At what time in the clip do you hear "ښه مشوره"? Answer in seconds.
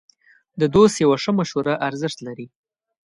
1.23-1.73